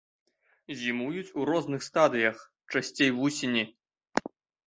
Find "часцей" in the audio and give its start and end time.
2.77-3.09